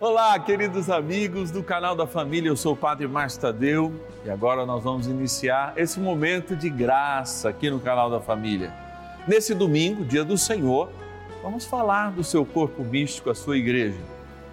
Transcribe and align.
Olá, 0.00 0.38
queridos 0.38 0.88
amigos 0.88 1.50
do 1.50 1.62
canal 1.62 1.94
da 1.94 2.06
família, 2.06 2.48
eu 2.48 2.56
sou 2.56 2.72
o 2.72 2.76
Padre 2.76 3.06
Márcio 3.06 3.38
Tadeu 3.38 3.92
e 4.24 4.30
agora 4.30 4.64
nós 4.64 4.82
vamos 4.82 5.06
iniciar 5.06 5.74
esse 5.76 6.00
momento 6.00 6.56
de 6.56 6.70
graça 6.70 7.50
aqui 7.50 7.68
no 7.68 7.78
canal 7.78 8.08
da 8.08 8.18
família. 8.18 8.72
Nesse 9.28 9.54
domingo, 9.54 10.02
dia 10.02 10.24
do 10.24 10.38
Senhor, 10.38 10.88
vamos 11.42 11.66
falar 11.66 12.12
do 12.12 12.24
seu 12.24 12.46
corpo 12.46 12.82
místico, 12.82 13.28
a 13.28 13.34
sua 13.34 13.58
igreja. 13.58 14.00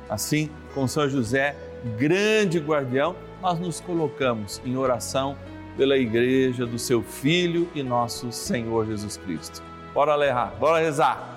Assim, 0.09 0.49
com 0.75 0.85
São 0.85 1.07
José, 1.07 1.55
grande 1.97 2.59
guardião, 2.59 3.15
nós 3.41 3.57
nos 3.57 3.79
colocamos 3.79 4.61
em 4.65 4.75
oração 4.75 5.37
pela 5.77 5.97
igreja 5.97 6.65
do 6.65 6.77
seu 6.77 7.01
Filho 7.01 7.69
e 7.73 7.81
nosso 7.81 8.33
Senhor 8.33 8.85
Jesus 8.85 9.15
Cristo. 9.15 9.63
Bora 9.93 10.13
ler, 10.13 10.35
bora 10.59 10.79
rezar. 10.79 11.36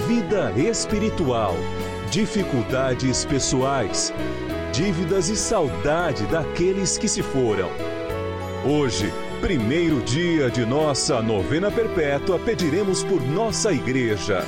vida 0.00 0.50
espiritual, 0.56 1.54
dificuldades 2.10 3.24
pessoais, 3.24 4.12
dívidas 4.72 5.28
e 5.28 5.36
saudade 5.36 6.26
daqueles 6.26 6.96
que 6.96 7.06
se 7.06 7.22
foram. 7.22 7.68
Hoje, 8.64 9.12
primeiro 9.40 10.00
dia 10.00 10.50
de 10.50 10.64
nossa 10.64 11.20
novena 11.20 11.70
perpétua, 11.70 12.38
pediremos 12.38 13.04
por 13.04 13.20
nossa 13.20 13.72
igreja. 13.72 14.42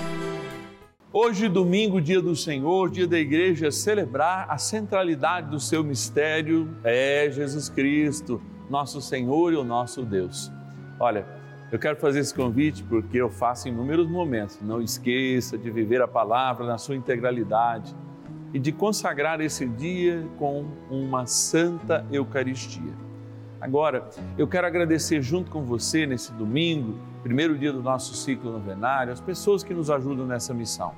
Hoje, 1.13 1.49
domingo, 1.49 2.01
dia 2.01 2.23
do 2.23 2.35
Senhor, 2.35 2.91
dia 2.91 3.07
da 3.07 3.19
igreja, 3.19 3.71
celebrar 3.71 4.47
a 4.49 4.57
centralidade 4.57 5.51
do 5.51 5.61
seu 5.61 5.85
mistério 5.85 6.75
é 6.83 7.31
Jesus 7.31 7.69
Cristo, 7.69 8.41
nosso 8.71 9.03
Senhor 9.03 9.53
e 9.53 9.57
o 9.57 9.65
nosso 9.65 10.03
Deus. 10.03 10.51
Olha, 10.99 11.42
eu 11.73 11.79
quero 11.79 11.97
fazer 11.97 12.21
esse 12.21 12.35
convite 12.35 12.83
porque 12.83 13.17
eu 13.17 13.31
faço 13.31 13.67
em 13.67 13.73
inúmeros 13.73 14.07
momentos. 14.07 14.61
Não 14.61 14.83
esqueça 14.83 15.57
de 15.57 15.71
viver 15.71 16.03
a 16.03 16.07
palavra 16.07 16.67
na 16.67 16.77
sua 16.77 16.95
integralidade 16.95 17.97
e 18.53 18.59
de 18.59 18.71
consagrar 18.71 19.41
esse 19.41 19.67
dia 19.67 20.29
com 20.39 20.67
uma 20.91 21.25
santa 21.25 22.05
Eucaristia. 22.13 22.93
Agora, 23.59 24.11
eu 24.37 24.47
quero 24.47 24.67
agradecer 24.67 25.23
junto 25.23 25.51
com 25.51 25.63
você 25.63 26.05
nesse 26.05 26.31
domingo, 26.33 26.99
primeiro 27.23 27.57
dia 27.57 27.73
do 27.73 27.83
nosso 27.83 28.15
ciclo 28.15 28.53
novenário, 28.53 29.11
as 29.11 29.21
pessoas 29.21 29.65
que 29.65 29.73
nos 29.73 29.91
ajudam 29.91 30.27
nessa 30.27 30.53
missão. 30.53 30.93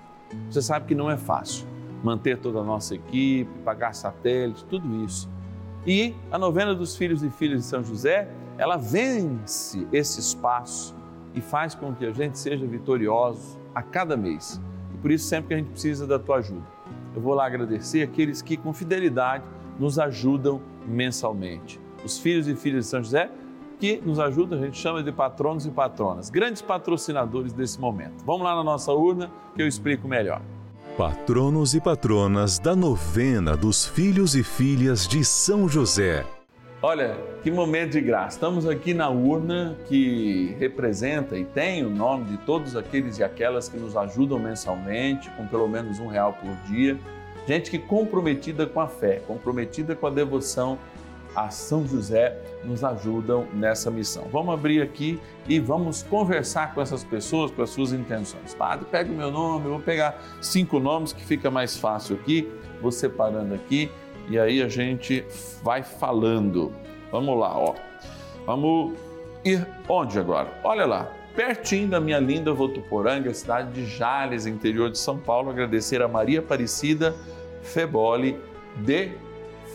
Você 0.51 0.61
sabe 0.61 0.87
que 0.87 0.95
não 0.95 1.09
é 1.09 1.17
fácil 1.17 1.69
manter 2.03 2.39
toda 2.39 2.59
a 2.59 2.65
nossa 2.65 2.97
equipe, 2.97 3.49
pagar 3.65 3.95
satélite, 3.95 4.65
tudo 4.65 5.05
isso. 5.05 5.31
E 5.87 6.15
a 6.31 6.39
novena 6.39 6.75
dos 6.75 6.97
filhos 6.97 7.23
e 7.23 7.31
filhas 7.31 7.61
de 7.61 7.67
São 7.67 7.85
José, 7.85 8.29
ela 8.57 8.77
vence 8.77 9.87
esse 9.93 10.21
espaço 10.21 10.95
e 11.35 11.41
faz 11.41 11.75
com 11.75 11.95
que 11.95 12.07
a 12.07 12.13
gente 12.13 12.39
seja 12.39 12.67
vitorioso 12.67 13.59
a 13.75 13.83
cada 13.83 14.17
mês. 14.17 14.61
E 14.95 14.97
por 14.99 15.11
isso 15.11 15.27
sempre 15.27 15.49
que 15.49 15.55
a 15.55 15.57
gente 15.59 15.71
precisa 15.71 16.07
da 16.07 16.19
tua 16.19 16.37
ajuda. 16.37 16.67
Eu 17.15 17.21
vou 17.21 17.35
lá 17.35 17.47
agradecer 17.47 18.03
aqueles 18.03 18.41
que 18.41 18.57
com 18.57 18.73
fidelidade 18.73 19.45
nos 19.79 19.99
ajudam 19.99 20.61
mensalmente 20.87 21.85
os 22.05 22.19
filhos 22.19 22.47
e 22.47 22.55
filhas 22.55 22.85
de 22.85 22.91
São 22.91 23.03
José, 23.03 23.31
que 23.81 24.01
nos 24.05 24.21
ajudam, 24.21 24.59
a 24.59 24.63
gente 24.63 24.79
chama 24.79 25.03
de 25.03 25.11
patronos 25.11 25.67
e 25.67 25.71
patronas, 25.71 26.31
grandes 26.31 26.63
patrocinadores 26.63 27.53
desse 27.53 27.81
momento. 27.81 28.25
Vamos 28.25 28.43
lá 28.43 28.55
na 28.55 28.63
nossa 28.63 28.93
urna 28.93 29.31
que 29.57 29.63
eu 29.63 29.67
explico 29.67 30.07
melhor. 30.07 30.41
Patronos 30.97 31.75
e 31.75 31.81
patronas 31.81 32.61
da 32.61 32.77
novena 32.77 33.57
dos 33.57 33.85
filhos 33.85 34.37
e 34.37 34.45
filhas 34.45 35.09
de 35.09 35.25
São 35.25 35.69
José. 35.69 36.25
Olha, 36.81 37.17
que 37.43 37.51
momento 37.51 37.91
de 37.91 38.01
graça. 38.01 38.37
Estamos 38.37 38.65
aqui 38.65 38.95
na 38.95 39.11
urna 39.11 39.77
que 39.89 40.55
representa 40.57 41.37
e 41.37 41.45
tem 41.45 41.85
o 41.85 41.91
nome 41.91 42.27
de 42.27 42.37
todos 42.37 42.77
aqueles 42.77 43.19
e 43.19 43.25
aquelas 43.25 43.69
que 43.69 43.77
nos 43.77 43.97
ajudam 43.97 44.39
mensalmente, 44.39 45.29
com 45.31 45.49
pelo 45.49 45.67
menos 45.67 45.99
um 45.99 46.07
real 46.07 46.33
por 46.33 46.55
dia. 46.73 46.97
Gente 47.45 47.73
que 47.73 47.79
comprometida 47.81 48.65
com 48.65 48.81
a 48.81 48.87
fé, 48.87 49.21
comprometida 49.27 49.97
com 49.97 50.07
a 50.07 50.11
devoção 50.11 50.79
a 51.35 51.51
São 51.51 51.87
José 51.87 52.39
nos 52.63 52.85
ajudam 52.85 53.47
nessa 53.53 53.91
missão. 53.91 54.29
Vamos 54.33 54.55
abrir 54.55 54.83
aqui 54.83 55.21
e 55.49 55.59
vamos 55.59 56.03
conversar 56.03 56.75
com 56.75 56.81
essas 56.81 57.03
pessoas, 57.05 57.51
com 57.51 57.63
as 57.63 57.71
suas 57.71 57.93
intenções. 57.93 58.55
Padre, 58.55 58.87
pega 58.91 59.11
o 59.11 59.15
meu 59.15 59.31
nome, 59.31 59.67
eu 59.67 59.73
vou 59.73 59.81
pegar 59.81 60.23
cinco 60.41 60.79
nomes 60.79 61.13
que 61.13 61.25
fica 61.25 61.51
mais 61.51 61.77
fácil 61.77 62.17
aqui, 62.17 62.51
vou 62.81 62.93
separando 62.93 63.55
aqui 63.55 63.91
e 64.29 64.39
aí 64.39 64.63
a 64.63 64.69
gente 64.69 65.25
vai 65.63 65.83
falando. 65.83 66.73
Vamos 67.11 67.39
lá, 67.39 67.57
ó. 67.57 67.75
Vamos 68.47 68.95
ir 69.45 69.67
onde 69.89 70.19
agora? 70.19 70.53
Olha 70.63 70.87
lá, 70.87 71.13
pertinho 71.35 71.89
da 71.89 72.01
minha 72.01 72.19
linda 72.19 72.53
Votuporanga, 72.53 73.33
cidade 73.35 73.73
de 73.73 73.87
Jales, 73.87 74.47
interior 74.47 74.91
de 74.91 74.99
São 74.99 75.19
Paulo, 75.19 75.51
agradecer 75.51 76.01
a 76.03 76.09
Maria 76.09 76.41
Aparecida 76.41 77.15
Feboli 77.63 78.39
de 78.77 79.13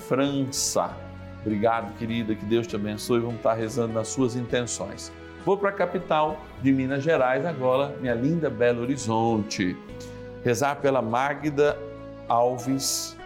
França. 0.07 1.08
Obrigado, 1.49 1.97
querida, 1.97 2.35
que 2.35 2.45
Deus 2.45 2.67
te 2.67 2.75
abençoe. 2.75 3.21
Vamos 3.21 3.37
estar 3.37 3.55
rezando 3.55 3.91
nas 3.91 4.09
suas 4.09 4.35
intenções. 4.35 5.11
Vou 5.43 5.57
para 5.57 5.69
a 5.69 5.73
capital 5.73 6.39
de 6.61 6.71
Minas 6.71 7.03
Gerais 7.03 7.43
agora, 7.43 7.95
minha 7.99 8.13
linda 8.13 8.51
Belo 8.51 8.83
Horizonte. 8.83 9.75
Rezar 10.43 10.75
pela 10.75 11.01
Magda 11.01 11.75
Alves 12.27 13.17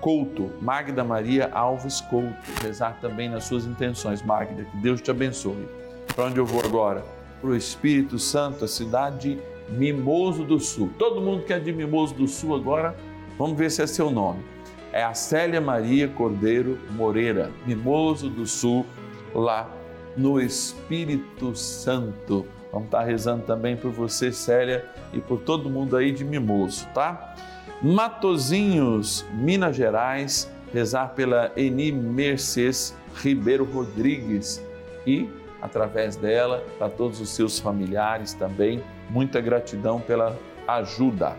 Couto, 0.00 0.50
Magda 0.60 1.04
Maria 1.04 1.48
Alves 1.52 2.00
Couto. 2.00 2.34
Rezar 2.60 2.98
também 3.00 3.28
nas 3.28 3.44
suas 3.44 3.64
intenções, 3.64 4.22
Magda, 4.22 4.64
que 4.64 4.76
Deus 4.78 5.00
te 5.00 5.12
abençoe. 5.12 5.68
Para 6.16 6.24
onde 6.24 6.38
eu 6.38 6.44
vou 6.44 6.64
agora? 6.64 7.04
Para 7.40 7.50
o 7.50 7.54
Espírito 7.54 8.18
Santo, 8.18 8.64
a 8.64 8.68
cidade 8.68 9.36
de 9.36 9.72
Mimoso 9.72 10.42
do 10.42 10.58
Sul. 10.58 10.90
Todo 10.98 11.20
mundo 11.20 11.44
que 11.44 11.52
é 11.52 11.60
de 11.60 11.72
Mimoso 11.72 12.12
do 12.12 12.26
Sul 12.26 12.56
agora, 12.56 12.96
vamos 13.38 13.56
ver 13.56 13.70
se 13.70 13.80
é 13.80 13.86
seu 13.86 14.10
nome 14.10 14.57
é 14.92 15.02
a 15.02 15.14
Célia 15.14 15.60
Maria 15.60 16.08
Cordeiro 16.08 16.78
Moreira, 16.90 17.50
Mimoso 17.66 18.28
do 18.28 18.46
Sul, 18.46 18.86
lá 19.34 19.68
no 20.16 20.40
Espírito 20.40 21.54
Santo. 21.54 22.46
Vamos 22.72 22.86
estar 22.86 23.02
rezando 23.02 23.44
também 23.44 23.76
por 23.76 23.90
você, 23.90 24.32
Célia, 24.32 24.84
e 25.12 25.20
por 25.20 25.40
todo 25.40 25.70
mundo 25.70 25.96
aí 25.96 26.12
de 26.12 26.24
Mimoso, 26.24 26.86
tá? 26.92 27.34
Matozinhos, 27.80 29.24
Minas 29.32 29.76
Gerais, 29.76 30.50
rezar 30.72 31.08
pela 31.14 31.52
Eni 31.56 31.92
Mercedes 31.92 32.96
Ribeiro 33.14 33.64
Rodrigues 33.64 34.62
e, 35.06 35.28
através 35.62 36.16
dela, 36.16 36.64
para 36.78 36.88
todos 36.88 37.20
os 37.20 37.30
seus 37.30 37.58
familiares 37.58 38.34
também, 38.34 38.82
muita 39.08 39.40
gratidão 39.40 40.00
pela 40.00 40.36
ajuda. 40.66 41.36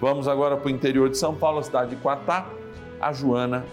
Vamos 0.00 0.28
agora 0.28 0.56
para 0.56 0.66
o 0.66 0.70
interior 0.70 1.08
de 1.08 1.16
São 1.16 1.34
Paulo, 1.34 1.62
cidade 1.62 1.90
de 1.90 1.96
Quatá 1.96 2.46
a 3.00 3.12
Joana 3.12 3.64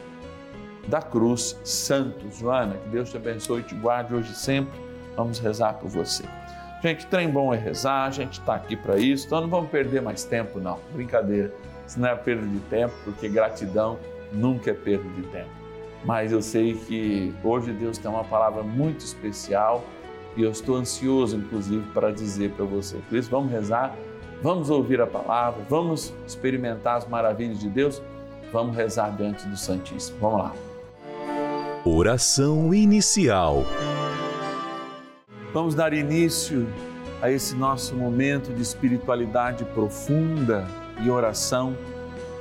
da 0.88 1.02
Cruz 1.02 1.60
Santos. 1.64 2.38
Joana, 2.38 2.76
que 2.78 2.90
Deus 2.90 3.10
te 3.10 3.18
abençoe 3.18 3.62
e 3.62 3.64
te 3.64 3.76
guarde 3.76 4.14
hoje 4.14 4.32
e 4.32 4.36
sempre. 4.36 4.80
Vamos 5.16 5.40
rezar 5.40 5.74
por 5.74 5.90
você. 5.90 6.24
Gente, 6.82 7.08
trem 7.08 7.30
bom 7.30 7.54
é 7.54 7.58
rezar, 7.58 8.06
a 8.06 8.12
gente 8.12 8.40
está 8.40 8.56
aqui 8.56 8.76
para 8.76 8.98
isso, 8.98 9.26
então 9.26 9.42
não 9.42 9.48
vamos 9.48 9.72
perder 9.72 10.02
mais 10.02 10.24
tempo, 10.24 10.60
não. 10.60 10.80
Brincadeira. 10.94 11.52
Isso 11.88 12.00
não 12.00 12.10
é 12.10 12.16
perda 12.16 12.46
de 12.46 12.60
tempo, 12.62 12.94
porque 13.04 13.28
gratidão 13.30 13.98
nunca 14.32 14.72
é 14.72 14.74
perda 14.74 15.08
de 15.10 15.24
tempo. 15.24 15.50
Mas 16.04 16.32
eu 16.32 16.42
sei 16.42 16.76
que 16.76 17.34
hoje 17.44 17.72
Deus 17.72 17.98
tem 17.98 18.10
uma 18.12 18.24
palavra 18.24 18.62
muito 18.62 19.00
especial 19.00 19.84
e 20.36 20.44
eu 20.44 20.52
estou 20.52 20.76
ansioso, 20.76 21.38
inclusive, 21.38 21.84
para 21.92 22.12
dizer 22.12 22.52
para 22.52 22.66
você. 22.66 22.98
Por 23.10 23.18
isso, 23.18 23.32
vamos 23.32 23.52
rezar, 23.52 23.96
vamos 24.42 24.70
ouvir 24.70 25.02
a 25.02 25.08
palavra, 25.08 25.64
vamos 25.68 26.14
experimentar 26.28 26.98
as 26.98 27.08
maravilhas 27.08 27.60
de 27.60 27.70
Deus, 27.70 28.02
vamos 28.52 28.76
rezar 28.76 29.16
diante 29.16 29.48
do 29.48 29.58
Santíssimo. 29.58 30.18
Vamos 30.20 30.40
lá. 30.40 30.54
Oração 31.84 32.74
inicial. 32.74 33.64
Vamos 35.54 35.76
dar 35.76 35.94
início 35.94 36.68
a 37.22 37.32
esse 37.32 37.56
nosso 37.56 37.96
momento 37.96 38.54
de 38.54 38.62
espiritualidade 38.62 39.64
profunda 39.66 40.68
e 41.02 41.10
oração 41.10 41.78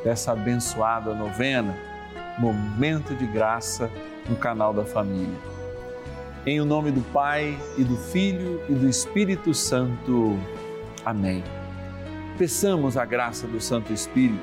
dessa 0.02 0.32
abençoada 0.32 1.14
novena, 1.14 1.76
Momento 2.38 3.14
de 3.14 3.26
Graça 3.26 3.90
no 4.28 4.36
canal 4.36 4.72
da 4.72 4.84
Família. 4.84 5.38
Em 6.46 6.60
o 6.60 6.64
nome 6.64 6.90
do 6.90 7.00
Pai 7.12 7.58
e 7.78 7.84
do 7.84 7.96
Filho 7.96 8.60
e 8.68 8.74
do 8.74 8.88
Espírito 8.88 9.54
Santo. 9.54 10.38
Amém. 11.04 11.42
Peçamos 12.36 12.96
a 12.96 13.04
graça 13.04 13.46
do 13.46 13.60
Santo 13.60 13.92
Espírito. 13.92 14.42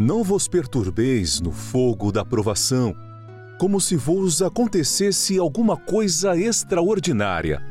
não 0.00 0.24
vos 0.24 0.48
perturbeis 0.48 1.42
no 1.42 1.52
fogo 1.52 2.10
da 2.10 2.24
provação 2.24 2.96
como 3.58 3.78
se 3.78 3.96
vos 3.96 4.40
acontecesse 4.40 5.38
alguma 5.38 5.76
coisa 5.76 6.34
extraordinária. 6.34 7.62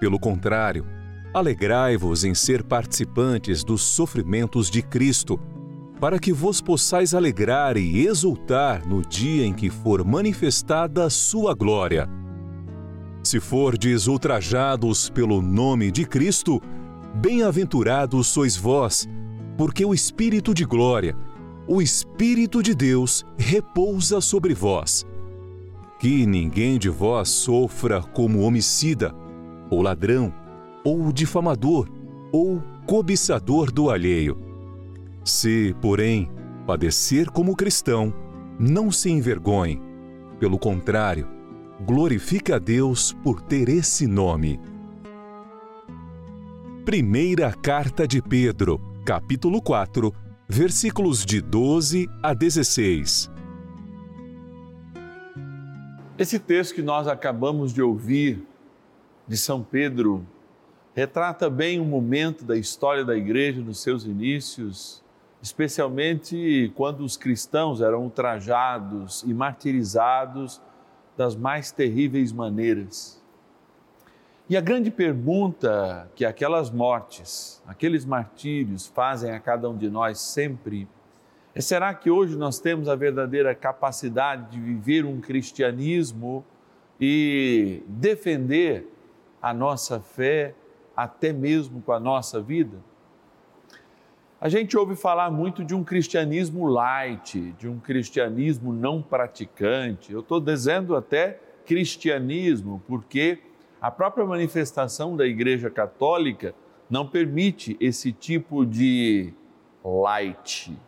Pelo 0.00 0.18
contrário, 0.18 0.84
alegrai-vos 1.32 2.24
em 2.24 2.34
ser 2.34 2.64
participantes 2.64 3.62
dos 3.62 3.82
sofrimentos 3.82 4.68
de 4.68 4.82
Cristo, 4.82 5.38
para 6.00 6.18
que 6.18 6.32
vos 6.32 6.60
possais 6.60 7.14
alegrar 7.14 7.76
e 7.76 8.04
exultar 8.04 8.84
no 8.84 9.00
dia 9.00 9.46
em 9.46 9.52
que 9.52 9.70
for 9.70 10.04
manifestada 10.04 11.04
a 11.04 11.10
sua 11.10 11.54
glória. 11.54 12.10
Se 13.22 13.38
fordes 13.38 14.08
ultrajados 14.08 15.08
pelo 15.08 15.40
nome 15.40 15.92
de 15.92 16.04
Cristo, 16.04 16.60
bem-aventurados 17.14 18.26
sois 18.26 18.56
vós, 18.56 19.08
porque 19.56 19.84
o 19.84 19.94
Espírito 19.94 20.52
de 20.52 20.64
glória, 20.64 21.16
o 21.66 21.80
Espírito 21.80 22.62
de 22.62 22.74
Deus, 22.74 23.24
repousa 23.38 24.20
sobre 24.20 24.54
vós 24.54 25.06
que 26.02 26.26
ninguém 26.26 26.80
de 26.80 26.88
vós 26.88 27.28
sofra 27.28 28.02
como 28.02 28.40
homicida, 28.40 29.14
ou 29.70 29.82
ladrão, 29.82 30.34
ou 30.84 31.12
difamador, 31.12 31.88
ou 32.32 32.60
cobiçador 32.88 33.70
do 33.70 33.88
alheio. 33.88 34.36
Se, 35.24 35.76
porém, 35.80 36.28
padecer 36.66 37.30
como 37.30 37.54
cristão, 37.54 38.12
não 38.58 38.90
se 38.90 39.10
envergonhe. 39.10 39.80
Pelo 40.40 40.58
contrário, 40.58 41.28
glorifique 41.86 42.52
a 42.52 42.58
Deus 42.58 43.12
por 43.22 43.40
ter 43.40 43.68
esse 43.68 44.04
nome. 44.04 44.58
Primeira 46.84 47.52
Carta 47.52 48.08
de 48.08 48.20
Pedro, 48.20 48.80
capítulo 49.04 49.62
4, 49.62 50.12
versículos 50.52 51.24
de 51.24 51.40
12 51.40 52.10
a 52.22 52.34
16. 52.34 53.30
Esse 56.18 56.38
texto 56.38 56.74
que 56.74 56.82
nós 56.82 57.08
acabamos 57.08 57.72
de 57.72 57.80
ouvir 57.80 58.46
de 59.26 59.38
São 59.38 59.62
Pedro 59.62 60.26
retrata 60.94 61.48
bem 61.48 61.80
um 61.80 61.86
momento 61.86 62.44
da 62.44 62.54
história 62.54 63.02
da 63.02 63.16
igreja 63.16 63.62
nos 63.62 63.80
seus 63.80 64.04
inícios, 64.04 65.02
especialmente 65.40 66.70
quando 66.76 67.00
os 67.00 67.16
cristãos 67.16 67.80
eram 67.80 68.02
ultrajados 68.02 69.24
e 69.26 69.32
martirizados 69.32 70.60
das 71.16 71.34
mais 71.34 71.72
terríveis 71.72 72.30
maneiras. 72.30 73.21
E 74.52 74.56
a 74.58 74.60
grande 74.60 74.90
pergunta 74.90 76.10
que 76.14 76.26
aquelas 76.26 76.70
mortes, 76.70 77.62
aqueles 77.66 78.04
martírios 78.04 78.86
fazem 78.86 79.30
a 79.30 79.40
cada 79.40 79.66
um 79.70 79.74
de 79.74 79.88
nós 79.88 80.20
sempre 80.20 80.86
é, 81.54 81.60
será 81.62 81.94
que 81.94 82.10
hoje 82.10 82.36
nós 82.36 82.58
temos 82.58 82.86
a 82.86 82.94
verdadeira 82.94 83.54
capacidade 83.54 84.50
de 84.50 84.60
viver 84.60 85.06
um 85.06 85.22
cristianismo 85.22 86.44
e 87.00 87.82
defender 87.86 88.86
a 89.40 89.54
nossa 89.54 90.00
fé 90.00 90.54
até 90.94 91.32
mesmo 91.32 91.80
com 91.80 91.92
a 91.92 91.98
nossa 91.98 92.38
vida? 92.38 92.76
A 94.38 94.50
gente 94.50 94.76
ouve 94.76 94.94
falar 94.94 95.30
muito 95.30 95.64
de 95.64 95.74
um 95.74 95.82
cristianismo 95.82 96.66
light, 96.66 97.54
de 97.58 97.66
um 97.66 97.80
cristianismo 97.80 98.70
não 98.70 99.00
praticante. 99.00 100.12
Eu 100.12 100.20
estou 100.20 100.38
dizendo 100.38 100.94
até 100.94 101.40
cristianismo, 101.64 102.82
porque 102.86 103.38
a 103.82 103.90
própria 103.90 104.24
manifestação 104.24 105.16
da 105.16 105.26
Igreja 105.26 105.68
Católica 105.68 106.54
não 106.88 107.04
permite 107.04 107.76
esse 107.80 108.12
tipo 108.12 108.64
de 108.64 109.34
light 109.84 110.78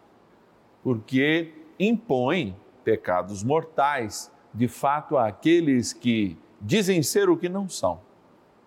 porque 0.81 1.53
impõe 1.81 2.55
pecados 2.85 3.43
mortais, 3.43 4.31
de 4.53 4.69
fato, 4.69 5.17
àqueles 5.19 5.93
que 5.93 6.39
dizem 6.61 7.03
ser 7.03 7.29
o 7.29 7.37
que 7.37 7.49
não 7.49 7.69
são. 7.69 8.01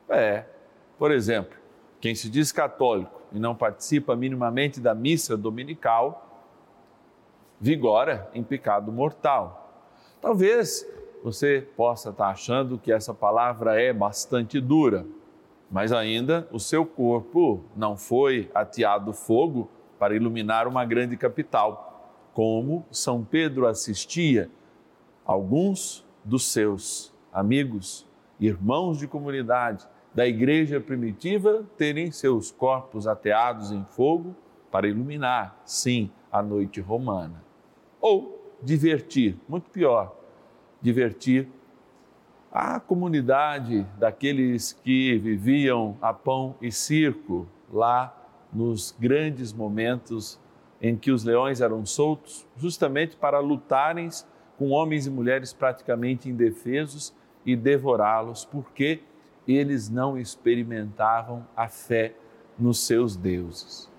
É, 0.09 0.43
por 0.97 1.09
exemplo, 1.11 1.55
quem 2.01 2.13
se 2.13 2.29
diz 2.29 2.51
católico 2.51 3.21
e 3.31 3.39
não 3.39 3.55
participa 3.55 4.13
minimamente 4.13 4.81
da 4.81 4.93
missa 4.93 5.37
dominical, 5.37 6.43
vigora 7.61 8.29
em 8.33 8.43
pecado 8.43 8.91
mortal. 8.91 9.85
Talvez 10.19 10.85
você 11.23 11.67
possa 11.75 12.09
estar 12.09 12.29
achando 12.29 12.77
que 12.77 12.91
essa 12.91 13.13
palavra 13.13 13.81
é 13.81 13.91
bastante 13.91 14.59
dura, 14.59 15.05
mas 15.69 15.91
ainda 15.91 16.47
o 16.51 16.59
seu 16.59 16.85
corpo 16.85 17.63
não 17.75 17.97
foi 17.97 18.49
ateado 18.53 19.13
fogo 19.13 19.69
para 19.99 20.15
iluminar 20.15 20.67
uma 20.67 20.85
grande 20.85 21.17
capital, 21.17 22.13
como 22.33 22.85
São 22.91 23.23
Pedro 23.23 23.67
assistia 23.67 24.49
alguns 25.25 26.05
dos 26.23 26.45
seus 26.51 27.13
amigos, 27.33 28.07
irmãos 28.39 28.99
de 28.99 29.07
comunidade 29.07 29.87
da 30.13 30.25
igreja 30.25 30.79
primitiva 30.79 31.65
terem 31.77 32.11
seus 32.11 32.51
corpos 32.51 33.05
ateados 33.07 33.71
em 33.71 33.83
fogo 33.85 34.35
para 34.71 34.87
iluminar, 34.87 35.61
sim, 35.65 36.09
a 36.31 36.41
noite 36.41 36.81
romana. 36.81 37.43
Ou 37.99 38.55
divertir, 38.61 39.37
muito 39.47 39.69
pior, 39.69 40.16
divertir 40.81 41.47
a 42.51 42.79
comunidade 42.79 43.85
daqueles 43.99 44.73
que 44.73 45.17
viviam 45.17 45.97
a 46.01 46.13
pão 46.13 46.55
e 46.61 46.71
circo 46.71 47.47
lá 47.71 48.15
nos 48.51 48.95
grandes 48.99 49.51
momentos 49.51 50.39
em 50.81 50.95
que 50.95 51.11
os 51.11 51.23
leões 51.23 51.61
eram 51.61 51.85
soltos, 51.85 52.47
justamente 52.55 53.15
para 53.15 53.39
lutarem 53.39 54.09
com 54.57 54.69
homens 54.69 55.05
e 55.05 55.09
mulheres 55.09 55.53
praticamente 55.53 56.29
indefesos 56.29 57.13
e 57.45 57.55
devorá-los, 57.55 58.45
porque 58.45 59.01
eles 59.47 59.89
não 59.89 60.17
experimentavam 60.17 61.45
a 61.55 61.67
fé 61.67 62.13
nos 62.57 62.79
seus 62.79 63.15
deuses. 63.15 63.89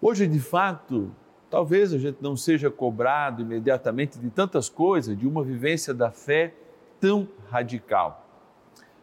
Hoje, 0.00 0.26
de 0.26 0.40
fato, 0.40 1.10
talvez 1.50 1.92
a 1.92 1.98
gente 1.98 2.18
não 2.20 2.36
seja 2.36 2.70
cobrado 2.70 3.42
imediatamente 3.42 4.18
de 4.18 4.30
tantas 4.30 4.68
coisas, 4.68 5.16
de 5.18 5.26
uma 5.26 5.42
vivência 5.42 5.94
da 5.94 6.10
fé 6.10 6.54
tão 7.00 7.28
radical. 7.50 8.24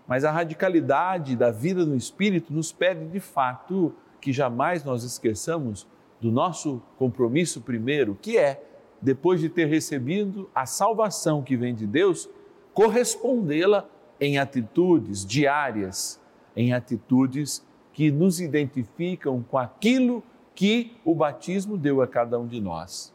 Mas 0.08 0.26
a 0.26 0.32
radicalidade 0.32 1.36
da 1.36 1.50
vida 1.50 1.86
no 1.86 1.96
Espírito 1.96 2.52
nos 2.52 2.72
pede, 2.72 3.06
de 3.08 3.20
fato, 3.20 3.94
que 4.20 4.34
jamais 4.34 4.84
nós 4.84 5.04
esqueçamos 5.04 5.88
do 6.20 6.32
nosso 6.32 6.82
compromisso 6.98 7.62
primeiro, 7.62 8.18
que 8.22 8.38
é, 8.38 8.64
depois 9.02 9.40
de 9.40 9.50
ter 9.50 9.66
recebido 9.66 10.50
a 10.54 10.66
salvação 10.66 11.42
que 11.42 11.56
vem 11.58 11.74
de 11.74 11.86
Deus, 11.86 12.30
correspondê-la 12.74 13.86
em 14.20 14.38
atitudes 14.38 15.26
diárias, 15.26 16.20
em 16.56 16.74
atitudes 16.74 17.66
que 17.92 18.12
nos 18.12 18.40
identificam 18.40 19.44
com 19.44 19.58
aquilo 19.58 20.24
que 20.56 20.96
o 21.04 21.16
batismo 21.16 21.78
deu 21.78 22.02
a 22.02 22.08
cada 22.08 22.40
um 22.40 22.48
de 22.48 22.62
nós. 22.62 23.14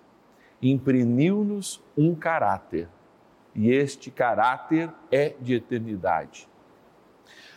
Imprimiu-nos 0.61 1.83
um 1.97 2.15
caráter, 2.15 2.89
e 3.55 3.71
este 3.71 4.11
caráter 4.11 4.91
é 5.11 5.35
de 5.41 5.55
eternidade. 5.55 6.49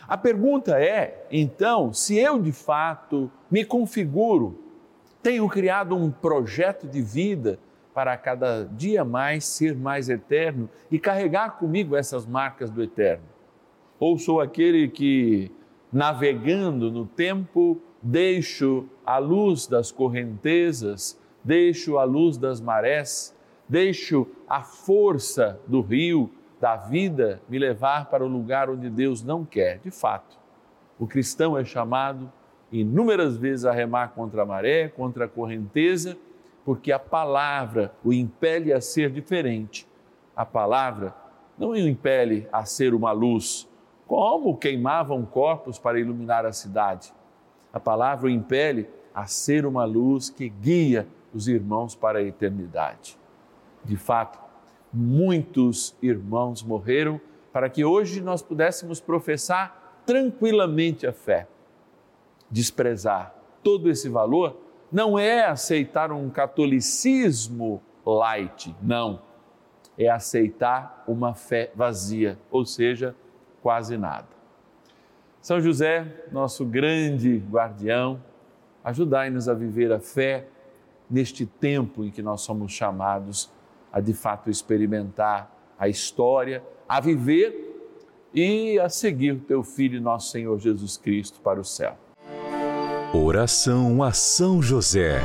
A 0.06 0.16
pergunta 0.16 0.80
é, 0.80 1.26
então, 1.30 1.92
se 1.92 2.18
eu 2.18 2.40
de 2.40 2.52
fato 2.52 3.30
me 3.50 3.64
configuro, 3.64 4.58
tenho 5.22 5.48
criado 5.48 5.96
um 5.96 6.10
projeto 6.10 6.88
de 6.88 7.00
vida 7.00 7.58
para 7.94 8.16
cada 8.16 8.64
dia 8.64 9.04
mais 9.04 9.44
ser 9.44 9.76
mais 9.76 10.08
eterno 10.08 10.68
e 10.90 10.98
carregar 10.98 11.58
comigo 11.58 11.94
essas 11.94 12.26
marcas 12.26 12.70
do 12.70 12.82
eterno? 12.82 13.24
Ou 14.00 14.18
sou 14.18 14.40
aquele 14.40 14.88
que, 14.88 15.52
navegando 15.92 16.90
no 16.90 17.06
tempo, 17.06 17.80
deixo 18.02 18.88
a 19.06 19.18
luz 19.18 19.66
das 19.66 19.92
correntezas, 19.92 21.18
deixo 21.44 21.98
a 21.98 22.04
luz 22.04 22.36
das 22.36 22.60
marés, 22.60 23.36
deixo 23.68 24.26
a 24.48 24.62
força 24.62 25.60
do 25.66 25.80
rio, 25.80 26.30
da 26.60 26.76
vida, 26.76 27.40
me 27.48 27.58
levar 27.58 28.06
para 28.06 28.24
o 28.24 28.28
lugar 28.28 28.70
onde 28.70 28.88
Deus 28.88 29.22
não 29.22 29.44
quer? 29.44 29.78
De 29.78 29.90
fato, 29.90 30.38
o 30.98 31.06
cristão 31.06 31.58
é 31.58 31.64
chamado 31.64 32.30
inúmeras 32.70 33.36
vezes 33.36 33.64
a 33.64 33.72
remar 33.72 34.12
contra 34.14 34.42
a 34.42 34.46
maré, 34.46 34.88
contra 34.88 35.24
a 35.24 35.28
correnteza, 35.28 36.16
porque 36.64 36.92
a 36.92 36.98
palavra 36.98 37.92
o 38.04 38.12
impele 38.12 38.72
a 38.72 38.80
ser 38.80 39.10
diferente. 39.10 39.88
A 40.34 40.46
palavra 40.46 41.14
não 41.58 41.70
o 41.70 41.76
impele 41.76 42.48
a 42.52 42.64
ser 42.64 42.94
uma 42.94 43.12
luz, 43.12 43.68
como 44.06 44.56
queimavam 44.56 45.24
corpos 45.24 45.78
para 45.78 45.98
iluminar 45.98 46.46
a 46.46 46.52
cidade. 46.52 47.12
A 47.72 47.80
palavra 47.80 48.26
o 48.26 48.30
impele 48.30 48.88
a 49.14 49.26
ser 49.26 49.64
uma 49.66 49.84
luz 49.84 50.28
que 50.28 50.48
guia 50.48 51.06
os 51.32 51.48
irmãos 51.48 51.94
para 51.94 52.18
a 52.18 52.22
eternidade. 52.22 53.18
De 53.84 53.96
fato, 53.96 54.38
muitos 54.92 55.96
irmãos 56.02 56.62
morreram 56.62 57.20
para 57.52 57.68
que 57.68 57.84
hoje 57.84 58.20
nós 58.20 58.42
pudéssemos 58.42 59.00
professar 59.00 60.02
tranquilamente 60.04 61.06
a 61.06 61.12
fé. 61.12 61.46
Desprezar 62.50 63.34
todo 63.62 63.88
esse 63.88 64.08
valor 64.08 64.58
não 64.90 65.18
é 65.18 65.46
aceitar 65.46 66.12
um 66.12 66.28
catolicismo 66.28 67.82
light, 68.04 68.74
não. 68.82 69.22
É 69.96 70.08
aceitar 70.08 71.04
uma 71.06 71.34
fé 71.34 71.70
vazia, 71.74 72.38
ou 72.50 72.64
seja, 72.64 73.14
quase 73.62 73.96
nada. 73.96 74.41
São 75.42 75.60
José, 75.60 76.06
nosso 76.30 76.64
grande 76.64 77.42
guardião, 77.50 78.22
ajudai-nos 78.84 79.48
a 79.48 79.54
viver 79.54 79.90
a 79.90 79.98
fé 79.98 80.46
neste 81.10 81.44
tempo 81.44 82.04
em 82.04 82.12
que 82.12 82.22
nós 82.22 82.42
somos 82.42 82.70
chamados 82.70 83.50
a 83.92 84.00
de 84.00 84.14
fato 84.14 84.48
experimentar 84.48 85.52
a 85.76 85.88
história, 85.88 86.62
a 86.88 87.00
viver 87.00 87.76
e 88.32 88.78
a 88.78 88.88
seguir 88.88 89.32
o 89.32 89.40
teu 89.40 89.64
Filho, 89.64 90.00
nosso 90.00 90.30
Senhor 90.30 90.56
Jesus 90.60 90.96
Cristo, 90.96 91.40
para 91.40 91.60
o 91.60 91.64
céu. 91.64 91.96
Oração 93.12 94.00
a 94.00 94.12
São 94.12 94.62
José. 94.62 95.20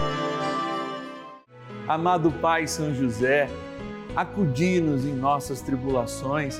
Amado 1.87 2.31
Pai 2.31 2.65
São 2.65 2.91
José, 2.91 3.47
acudi-nos 4.15 5.05
em 5.05 5.13
nossas 5.13 5.61
tribulações 5.61 6.59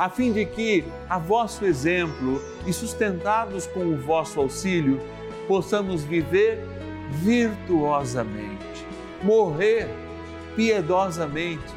a 0.00 0.08
fim 0.08 0.32
de 0.32 0.46
que, 0.46 0.82
a 1.10 1.18
vosso 1.18 1.66
exemplo 1.66 2.42
e 2.66 2.72
sustentados 2.72 3.66
com 3.66 3.80
o 3.80 3.98
vosso 3.98 4.40
auxílio, 4.40 4.98
possamos 5.46 6.02
viver 6.02 6.66
virtuosamente, 7.10 8.86
morrer 9.22 9.90
piedosamente 10.56 11.74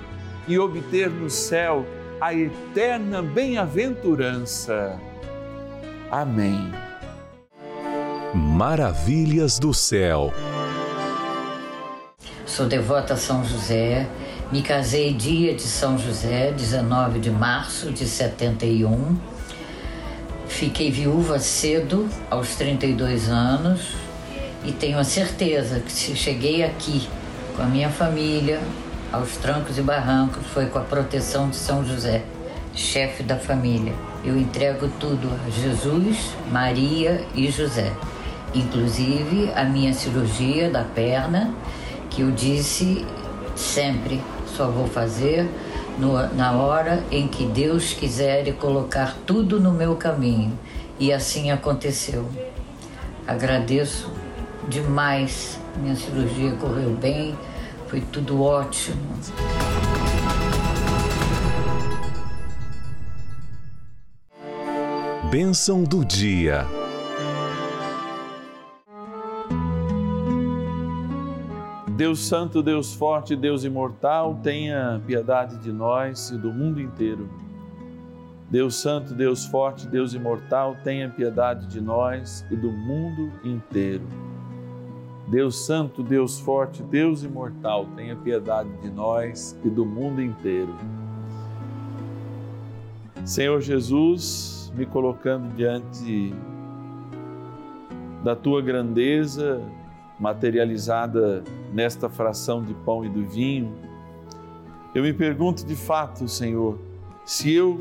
e 0.48 0.58
obter 0.58 1.10
no 1.10 1.30
céu 1.30 1.86
a 2.22 2.34
eterna 2.34 3.22
bem-aventurança. 3.22 4.98
Amém. 6.10 6.72
Maravilhas 8.34 9.60
do 9.60 9.74
céu. 9.74 10.32
Sou 12.46 12.68
devota 12.68 13.16
a 13.16 13.18
São 13.18 13.44
José. 13.44 14.08
Me 14.54 14.62
casei 14.62 15.12
dia 15.12 15.56
de 15.56 15.64
São 15.64 15.98
José, 15.98 16.52
19 16.52 17.18
de 17.18 17.32
março 17.32 17.92
de 17.92 18.06
71. 18.06 19.18
Fiquei 20.48 20.92
viúva 20.92 21.40
cedo, 21.40 22.08
aos 22.30 22.50
32 22.50 23.30
anos, 23.30 23.96
e 24.64 24.72
tenho 24.72 25.00
a 25.00 25.04
certeza 25.04 25.80
que 25.80 25.92
se 25.92 26.16
cheguei 26.16 26.64
aqui 26.64 27.10
com 27.56 27.64
a 27.64 27.66
minha 27.66 27.90
família, 27.90 28.62
aos 29.12 29.38
trancos 29.38 29.80
e 29.80 29.82
barrancos, 29.82 30.46
foi 30.54 30.68
com 30.68 30.78
a 30.78 30.84
proteção 30.84 31.50
de 31.50 31.56
São 31.56 31.84
José, 31.84 32.22
chefe 32.76 33.24
da 33.24 33.38
família. 33.38 33.96
Eu 34.24 34.38
entrego 34.38 34.88
tudo 35.00 35.32
a 35.48 35.50
Jesus, 35.50 36.36
Maria 36.52 37.26
e 37.34 37.50
José, 37.50 37.92
inclusive 38.54 39.52
a 39.56 39.64
minha 39.64 39.96
cirurgia 39.96 40.70
da 40.70 40.84
perna, 40.84 41.52
que 42.12 42.22
eu 42.22 42.30
disse 42.30 43.04
sempre 43.56 44.22
só 44.56 44.68
vou 44.68 44.88
fazer 44.88 45.50
no, 45.98 46.14
na 46.36 46.54
hora 46.54 47.04
em 47.12 47.28
que 47.28 47.46
Deus 47.46 47.94
quiser 47.94 48.52
colocar 48.54 49.18
tudo 49.26 49.60
no 49.60 49.72
meu 49.72 49.96
caminho. 49.96 50.58
E 51.00 51.12
assim 51.12 51.52
aconteceu. 51.52 52.28
Agradeço 53.28 54.12
demais. 54.68 55.60
Minha 55.78 55.96
cirurgia 55.96 56.52
correu 56.54 56.92
bem, 56.92 57.36
foi 57.88 58.02
tudo 58.02 58.42
ótimo. 58.44 59.02
Bênção 65.32 65.84
do 65.84 66.06
dia. 66.06 66.83
Deus 72.04 72.20
Santo, 72.20 72.62
Deus 72.62 72.94
Forte, 72.94 73.34
Deus 73.34 73.64
Imortal, 73.64 74.38
tenha 74.44 75.02
piedade 75.08 75.56
de 75.60 75.72
nós 75.72 76.32
e 76.32 76.38
do 76.38 76.52
mundo 76.52 76.82
inteiro. 76.82 77.30
Deus 78.50 78.76
Santo, 78.76 79.14
Deus 79.14 79.46
Forte, 79.46 79.88
Deus 79.88 80.14
Imortal, 80.14 80.76
tenha 80.84 81.10
piedade 81.10 81.66
de 81.68 81.80
nós 81.80 82.46
e 82.52 82.58
do 82.58 82.70
mundo 82.70 83.32
inteiro. 83.42 84.04
Deus 85.30 85.66
Santo, 85.66 86.04
Deus 86.04 86.38
Forte, 86.42 86.84
Deus 86.84 87.24
Imortal, 87.24 87.88
tenha 87.96 88.18
piedade 88.18 88.70
de 88.82 88.92
nós 88.92 89.58
e 89.64 89.70
do 89.70 89.86
mundo 89.86 90.22
inteiro. 90.22 90.76
Senhor 93.24 93.62
Jesus, 93.62 94.74
me 94.76 94.86
colocando 94.86 95.56
diante 95.56 96.36
da 98.26 98.36
tua 98.36 98.62
grandeza 98.62 99.62
materializada 100.20 101.44
nesta 101.74 102.10
fração 102.10 102.64
de 102.64 102.74
pão 102.74 103.04
e 103.04 103.10
do 103.10 103.26
vinho, 103.26 103.74
eu 104.94 105.02
me 105.02 105.12
pergunto 105.12 105.66
de 105.66 105.76
fato, 105.76 106.28
Senhor, 106.28 106.78
se 107.26 107.52
eu, 107.52 107.80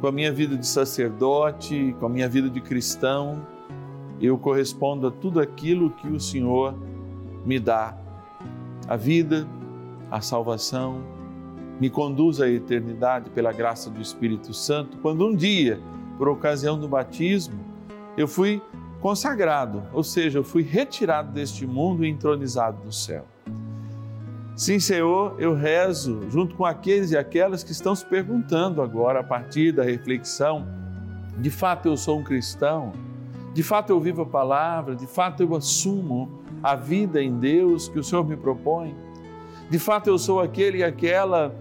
com 0.00 0.08
a 0.08 0.12
minha 0.12 0.32
vida 0.32 0.56
de 0.56 0.66
sacerdote, 0.66 1.94
com 2.00 2.06
a 2.06 2.08
minha 2.08 2.28
vida 2.28 2.50
de 2.50 2.60
cristão, 2.60 3.46
eu 4.20 4.36
correspondo 4.36 5.06
a 5.06 5.10
tudo 5.10 5.40
aquilo 5.40 5.90
que 5.90 6.08
o 6.08 6.18
Senhor 6.18 6.74
me 7.44 7.58
dá, 7.58 7.96
a 8.88 8.96
vida, 8.96 9.46
a 10.10 10.20
salvação, 10.20 11.00
me 11.80 11.88
conduz 11.88 12.40
à 12.40 12.48
eternidade 12.48 13.30
pela 13.30 13.52
graça 13.52 13.88
do 13.88 14.00
Espírito 14.00 14.52
Santo, 14.52 14.98
quando 14.98 15.26
um 15.26 15.34
dia, 15.34 15.80
por 16.18 16.28
ocasião 16.28 16.78
do 16.78 16.86
batismo, 16.86 17.58
eu 18.16 18.28
fui 18.28 18.60
consagrado, 19.00 19.82
ou 19.92 20.04
seja, 20.04 20.38
eu 20.38 20.44
fui 20.44 20.62
retirado 20.62 21.32
deste 21.32 21.66
mundo 21.66 22.04
e 22.04 22.08
entronizado 22.08 22.84
no 22.84 22.92
céu. 22.92 23.24
Sim, 24.56 24.78
Senhor, 24.78 25.36
eu 25.38 25.54
rezo 25.54 26.20
junto 26.28 26.54
com 26.54 26.66
aqueles 26.66 27.12
e 27.12 27.16
aquelas 27.16 27.64
que 27.64 27.72
estão 27.72 27.94
se 27.94 28.04
perguntando 28.04 28.82
agora, 28.82 29.20
a 29.20 29.24
partir 29.24 29.72
da 29.72 29.82
reflexão: 29.82 30.66
de 31.38 31.50
fato 31.50 31.88
eu 31.88 31.96
sou 31.96 32.18
um 32.18 32.22
cristão? 32.22 32.92
De 33.54 33.62
fato 33.62 33.90
eu 33.90 33.98
vivo 33.98 34.22
a 34.22 34.26
palavra? 34.26 34.94
De 34.94 35.06
fato 35.06 35.42
eu 35.42 35.56
assumo 35.56 36.42
a 36.62 36.76
vida 36.76 37.22
em 37.22 37.38
Deus 37.38 37.88
que 37.88 37.98
o 37.98 38.04
Senhor 38.04 38.24
me 38.24 38.36
propõe? 38.36 38.94
De 39.70 39.78
fato 39.78 40.08
eu 40.08 40.18
sou 40.18 40.40
aquele 40.40 40.78
e 40.78 40.84
aquela 40.84 41.54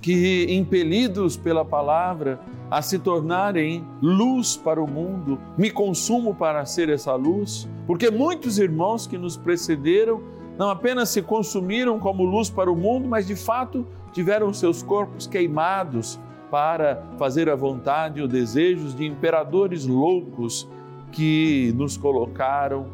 que, 0.00 0.46
impelidos 0.50 1.36
pela 1.36 1.64
palavra, 1.64 2.40
a 2.74 2.82
se 2.82 2.98
tornarem 2.98 3.86
luz 4.02 4.56
para 4.56 4.82
o 4.82 4.90
mundo, 4.90 5.38
me 5.56 5.70
consumo 5.70 6.34
para 6.34 6.66
ser 6.66 6.88
essa 6.88 7.14
luz, 7.14 7.68
porque 7.86 8.10
muitos 8.10 8.58
irmãos 8.58 9.06
que 9.06 9.16
nos 9.16 9.36
precederam 9.36 10.20
não 10.58 10.68
apenas 10.68 11.08
se 11.10 11.22
consumiram 11.22 12.00
como 12.00 12.24
luz 12.24 12.50
para 12.50 12.68
o 12.68 12.74
mundo, 12.74 13.06
mas 13.08 13.28
de 13.28 13.36
fato 13.36 13.86
tiveram 14.12 14.52
seus 14.52 14.82
corpos 14.82 15.24
queimados 15.24 16.18
para 16.50 17.00
fazer 17.16 17.48
a 17.48 17.54
vontade 17.54 18.18
e 18.18 18.24
os 18.24 18.28
desejos 18.28 18.92
de 18.92 19.06
imperadores 19.06 19.86
loucos 19.86 20.68
que 21.12 21.72
nos 21.76 21.96
colocaram 21.96 22.88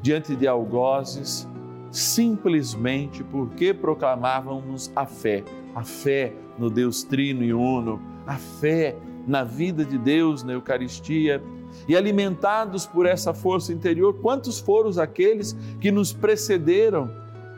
diante 0.00 0.34
de 0.34 0.48
algozes 0.48 1.46
simplesmente 1.90 3.22
porque 3.24 3.74
proclamávamos 3.74 4.90
a 4.96 5.04
fé, 5.04 5.44
a 5.74 5.84
fé 5.84 6.32
no 6.58 6.70
Deus 6.70 7.02
Trino 7.02 7.44
e 7.44 7.52
Uno, 7.52 8.00
a 8.26 8.36
fé 8.36 8.96
na 9.28 9.44
vida 9.44 9.84
de 9.84 9.98
Deus, 9.98 10.42
na 10.42 10.54
Eucaristia. 10.54 11.42
E 11.86 11.94
alimentados 11.94 12.86
por 12.86 13.04
essa 13.04 13.34
força 13.34 13.72
interior, 13.72 14.14
quantos 14.14 14.58
foram 14.58 14.90
aqueles 15.00 15.52
que 15.80 15.92
nos 15.92 16.12
precederam, 16.12 17.10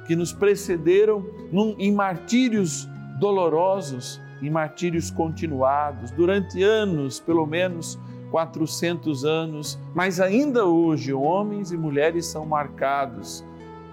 que 0.06 0.16
nos 0.16 0.32
precederam 0.32 1.24
num, 1.52 1.76
em 1.78 1.92
martírios 1.92 2.88
dolorosos, 3.20 4.20
em 4.42 4.50
martírios 4.50 5.10
continuados, 5.10 6.10
durante 6.10 6.62
anos, 6.62 7.20
pelo 7.20 7.46
menos 7.46 7.98
400 8.30 9.24
anos, 9.24 9.78
mas 9.94 10.20
ainda 10.20 10.64
hoje 10.64 11.12
homens 11.12 11.70
e 11.70 11.76
mulheres 11.76 12.26
são 12.26 12.44
marcados 12.46 13.44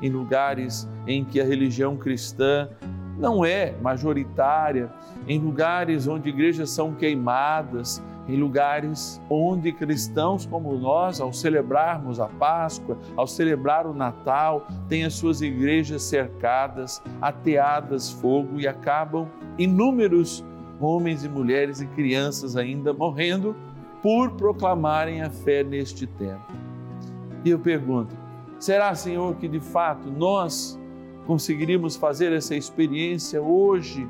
em 0.01 0.09
lugares 0.09 0.87
em 1.05 1.25
que 1.25 1.41
a 1.41 1.43
religião 1.43 1.97
cristã 1.97 2.69
não 3.17 3.43
é 3.43 3.75
majoritária, 3.81 4.91
em 5.27 5.39
lugares 5.39 6.07
onde 6.07 6.29
igrejas 6.29 6.69
são 6.69 6.93
queimadas, 6.93 8.01
em 8.27 8.37
lugares 8.37 9.21
onde 9.29 9.71
cristãos 9.71 10.45
como 10.45 10.75
nós, 10.77 11.21
ao 11.21 11.31
celebrarmos 11.31 12.19
a 12.19 12.27
Páscoa, 12.27 12.97
ao 13.15 13.25
celebrar 13.25 13.87
o 13.87 13.93
Natal, 13.93 14.67
têm 14.89 15.05
as 15.05 15.13
suas 15.13 15.41
igrejas 15.41 16.03
cercadas, 16.03 17.01
ateadas 17.21 18.11
fogo 18.11 18.59
e 18.59 18.67
acabam 18.67 19.27
inúmeros 19.57 20.43
homens 20.79 21.23
e 21.23 21.29
mulheres 21.29 21.81
e 21.81 21.87
crianças 21.87 22.55
ainda 22.55 22.93
morrendo 22.93 23.55
por 24.01 24.31
proclamarem 24.31 25.21
a 25.21 25.29
fé 25.29 25.63
neste 25.63 26.05
tempo. 26.05 26.45
E 27.43 27.49
eu 27.49 27.59
pergunto: 27.59 28.15
será, 28.59 28.93
Senhor, 28.93 29.35
que 29.35 29.47
de 29.47 29.59
fato 29.59 30.09
nós 30.09 30.79
conseguiríamos 31.27 31.97
fazer 31.97 32.31
essa 32.31 32.55
experiência 32.55 33.41
hoje 33.41 34.07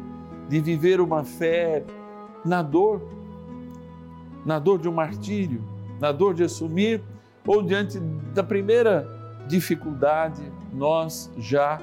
de 0.47 0.61
viver 0.61 1.01
uma 1.01 1.23
fé 1.23 1.83
na 2.45 2.61
dor, 2.61 3.01
na 4.45 4.59
dor 4.59 4.77
de 4.77 4.87
um 4.87 4.93
martírio, 4.93 5.61
na 5.99 6.11
dor 6.11 6.35
de 6.35 6.43
assumir, 6.43 7.01
ou 7.45 7.63
diante 7.63 7.99
da 8.35 8.43
primeira 8.43 9.07
dificuldade, 9.47 10.43
nós 10.71 11.31
já 11.39 11.81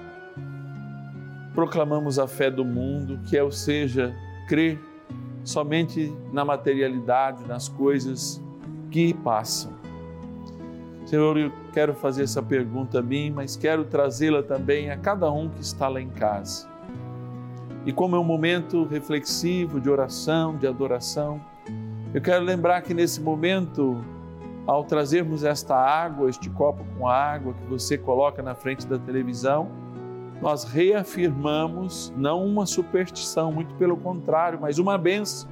proclamamos 1.52 2.18
a 2.18 2.28
fé 2.28 2.48
do 2.48 2.64
mundo, 2.64 3.18
que 3.28 3.36
é, 3.36 3.42
ou 3.42 3.50
seja, 3.50 4.14
crer 4.48 4.78
somente 5.42 6.14
na 6.32 6.44
materialidade, 6.44 7.44
nas 7.46 7.68
coisas 7.68 8.40
que 8.90 9.12
passam. 9.12 9.72
Senhor, 11.04 11.36
eu 11.36 11.52
quero 11.72 11.94
fazer 11.94 12.22
essa 12.22 12.42
pergunta 12.42 13.00
a 13.00 13.02
mim, 13.02 13.30
mas 13.30 13.56
quero 13.56 13.84
trazê-la 13.84 14.42
também 14.42 14.90
a 14.90 14.96
cada 14.96 15.30
um 15.30 15.50
que 15.50 15.60
está 15.60 15.86
lá 15.86 16.00
em 16.00 16.08
casa. 16.08 16.66
E 17.84 17.92
como 17.92 18.16
é 18.16 18.18
um 18.18 18.24
momento 18.24 18.84
reflexivo 18.84 19.78
de 19.78 19.90
oração, 19.90 20.56
de 20.56 20.66
adoração, 20.66 21.38
eu 22.14 22.22
quero 22.22 22.42
lembrar 22.42 22.80
que 22.80 22.94
nesse 22.94 23.20
momento, 23.20 24.02
ao 24.66 24.84
trazermos 24.84 25.44
esta 25.44 25.76
água, 25.76 26.30
este 26.30 26.48
copo 26.48 26.82
com 26.96 27.06
água 27.06 27.52
que 27.52 27.66
você 27.66 27.98
coloca 27.98 28.42
na 28.42 28.54
frente 28.54 28.86
da 28.86 28.98
televisão, 28.98 29.68
nós 30.40 30.64
reafirmamos 30.64 32.12
não 32.16 32.46
uma 32.46 32.64
superstição, 32.64 33.52
muito 33.52 33.74
pelo 33.74 33.96
contrário, 33.96 34.58
mas 34.60 34.78
uma 34.78 34.96
benção. 34.96 35.50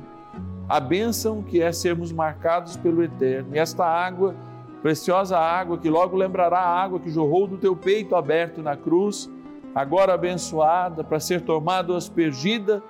A 0.66 0.80
benção 0.80 1.42
que 1.42 1.60
é 1.60 1.70
sermos 1.72 2.10
marcados 2.10 2.76
pelo 2.76 3.02
Eterno. 3.02 3.54
E 3.54 3.58
esta 3.58 3.84
água 3.84 4.34
Preciosa 4.82 5.38
água 5.38 5.78
que 5.78 5.88
logo 5.88 6.16
lembrará 6.16 6.58
a 6.58 6.82
água 6.82 6.98
que 6.98 7.08
jorrou 7.08 7.46
do 7.46 7.56
teu 7.56 7.76
peito 7.76 8.16
aberto 8.16 8.60
na 8.60 8.76
cruz, 8.76 9.30
agora 9.72 10.14
abençoada 10.14 11.04
para 11.04 11.20
ser 11.20 11.42
tomada 11.42 11.96
aspergida, 11.96 12.82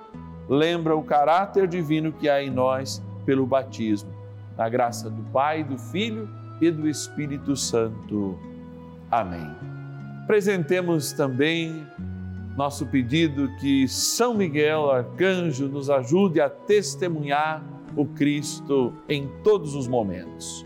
lembra 0.49 0.95
o 0.95 1.03
caráter 1.03 1.67
divino 1.67 2.11
que 2.11 2.27
há 2.27 2.43
em 2.43 2.49
nós 2.49 3.01
pelo 3.25 3.45
batismo. 3.45 4.11
Na 4.57 4.67
graça 4.67 5.09
do 5.09 5.21
Pai, 5.31 5.63
do 5.63 5.77
Filho 5.77 6.27
e 6.59 6.71
do 6.71 6.89
Espírito 6.89 7.55
Santo. 7.55 8.37
Amém. 9.09 9.49
Presentemos 10.25 11.13
também 11.13 11.85
nosso 12.57 12.85
pedido 12.87 13.49
que 13.59 13.87
São 13.87 14.33
Miguel 14.33 14.89
Arcanjo 14.89 15.67
nos 15.67 15.89
ajude 15.89 16.41
a 16.41 16.49
testemunhar 16.49 17.63
o 17.95 18.05
Cristo 18.05 18.93
em 19.07 19.27
todos 19.43 19.75
os 19.75 19.87
momentos. 19.87 20.65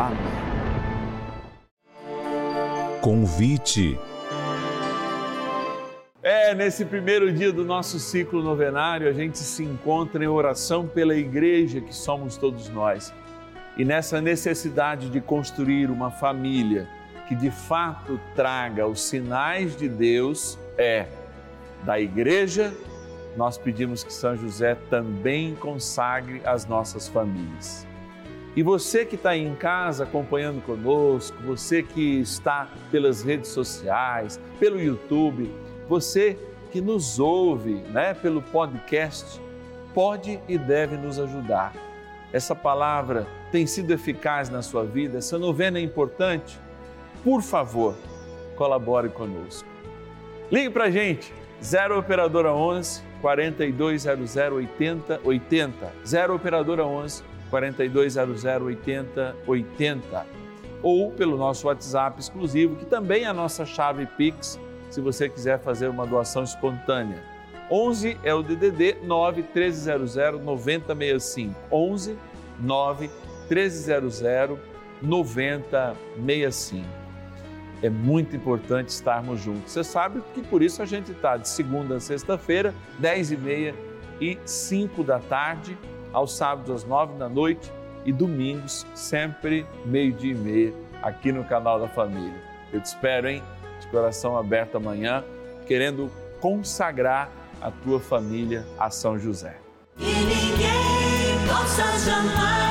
Amém. 0.00 0.16
Convite. 3.02 3.98
É, 6.22 6.54
nesse 6.54 6.86
primeiro 6.86 7.30
dia 7.30 7.52
do 7.52 7.66
nosso 7.66 7.98
ciclo 7.98 8.42
novenário, 8.42 9.06
a 9.08 9.12
gente 9.12 9.36
se 9.36 9.62
encontra 9.62 10.24
em 10.24 10.26
oração 10.26 10.86
pela 10.86 11.14
igreja 11.14 11.82
que 11.82 11.94
somos 11.94 12.38
todos 12.38 12.70
nós. 12.70 13.12
E 13.76 13.84
nessa 13.84 14.22
necessidade 14.22 15.10
de 15.10 15.20
construir 15.20 15.90
uma 15.90 16.10
família 16.10 16.88
que 17.28 17.34
de 17.34 17.50
fato 17.50 18.18
traga 18.34 18.86
os 18.86 19.02
sinais 19.02 19.76
de 19.76 19.88
Deus, 19.88 20.58
é 20.78 21.06
da 21.84 22.00
igreja, 22.00 22.72
nós 23.36 23.58
pedimos 23.58 24.02
que 24.02 24.12
São 24.12 24.34
José 24.34 24.76
também 24.88 25.54
consagre 25.54 26.40
as 26.44 26.66
nossas 26.66 27.06
famílias. 27.06 27.86
E 28.56 28.62
você 28.62 29.04
que 29.04 29.14
está 29.14 29.30
aí 29.30 29.44
em 29.44 29.54
casa 29.54 30.04
acompanhando 30.04 30.60
conosco, 30.62 31.36
você 31.42 31.82
que 31.82 32.20
está 32.20 32.68
pelas 32.90 33.22
redes 33.22 33.50
sociais, 33.50 34.40
pelo 34.58 34.80
YouTube, 34.80 35.50
você 35.88 36.36
que 36.72 36.80
nos 36.80 37.18
ouve 37.20 37.74
né, 37.92 38.12
pelo 38.14 38.42
podcast, 38.42 39.40
pode 39.94 40.40
e 40.48 40.58
deve 40.58 40.96
nos 40.96 41.18
ajudar. 41.18 41.72
Essa 42.32 42.54
palavra 42.54 43.26
tem 43.52 43.66
sido 43.66 43.92
eficaz 43.92 44.48
na 44.48 44.62
sua 44.62 44.84
vida, 44.84 45.18
essa 45.18 45.38
novena 45.38 45.78
é 45.78 45.82
importante. 45.82 46.58
Por 47.22 47.42
favor, 47.42 47.94
colabore 48.56 49.08
conosco. 49.08 49.68
Ligue 50.50 50.70
para 50.70 50.84
a 50.84 50.90
gente, 50.90 51.32
0 51.62 51.98
Operadora 51.98 52.52
11 52.52 53.02
4200 53.20 54.36
80 54.36 55.20
80. 55.24 55.92
0 56.04 56.34
Operadora 56.34 56.84
11 56.84 57.29
4200 57.50 58.44
80 58.44 59.36
80. 59.46 60.26
Ou 60.82 61.10
pelo 61.10 61.36
nosso 61.36 61.66
WhatsApp 61.66 62.18
exclusivo, 62.18 62.76
que 62.76 62.86
também 62.86 63.24
é 63.24 63.26
a 63.26 63.34
nossa 63.34 63.66
chave 63.66 64.06
Pix 64.06 64.58
se 64.90 65.00
você 65.00 65.28
quiser 65.28 65.60
fazer 65.60 65.88
uma 65.88 66.06
doação 66.06 66.42
espontânea. 66.42 67.22
11 67.70 68.18
é 68.24 68.34
o 68.34 68.42
DDD 68.42 68.96
9 69.04 69.42
1300 69.42 70.14
9065. 70.42 71.54
11 71.70 72.18
9 72.58 73.10
1300 73.48 74.22
9065. 75.02 76.86
É 77.82 77.88
muito 77.88 78.36
importante 78.36 78.88
estarmos 78.88 79.40
juntos. 79.40 79.72
Você 79.72 79.82
sabe 79.84 80.20
que 80.34 80.42
por 80.42 80.62
isso 80.62 80.82
a 80.82 80.86
gente 80.86 81.12
está 81.12 81.36
de 81.36 81.48
segunda 81.48 81.96
a 81.96 82.00
sexta-feira, 82.00 82.74
10 82.98 83.32
e 83.32 83.36
meia 83.36 83.74
e 84.20 84.38
5 84.44 85.02
da 85.02 85.18
tarde, 85.18 85.78
aos 86.12 86.36
sábados 86.36 86.70
às 86.70 86.84
9 86.84 87.18
da 87.18 87.28
noite 87.28 87.72
e 88.04 88.12
domingos, 88.12 88.86
sempre 88.94 89.66
meio-dia 89.84 90.32
e 90.32 90.34
meia, 90.34 90.74
aqui 91.02 91.32
no 91.32 91.44
canal 91.44 91.78
da 91.78 91.88
Família. 91.88 92.40
Eu 92.72 92.80
te 92.80 92.86
espero, 92.86 93.28
hein? 93.28 93.42
coração 93.90 94.36
aberto 94.36 94.76
amanhã, 94.76 95.24
querendo 95.66 96.10
consagrar 96.40 97.30
a 97.60 97.70
tua 97.70 98.00
família 98.00 98.66
a 98.78 98.90
São 98.90 99.18
José. 99.18 99.56
E 99.98 100.04
ninguém 100.04 101.46
possa 101.46 101.84
jamais 101.98 102.69